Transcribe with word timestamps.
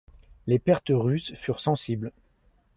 Les 0.47 0.57
pertes 0.57 0.89
russes 0.89 1.35
furent 1.35 1.59
sensibles. 1.59 2.11